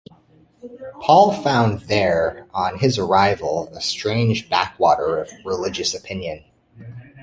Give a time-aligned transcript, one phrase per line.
[1.01, 6.43] Paul found there, on his arrival, a strange backwater of religious opinion.